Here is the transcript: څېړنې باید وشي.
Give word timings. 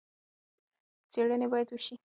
څېړنې 1.11 1.47
باید 1.51 1.67
وشي. 1.71 1.95